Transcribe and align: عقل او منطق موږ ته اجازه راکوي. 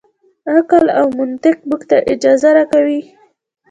عقل 0.53 0.85
او 0.99 1.05
منطق 1.19 1.57
موږ 1.69 1.81
ته 1.89 1.97
اجازه 2.13 2.49
راکوي. 2.57 3.01